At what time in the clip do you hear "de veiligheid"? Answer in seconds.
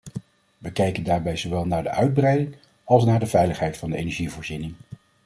3.19-3.77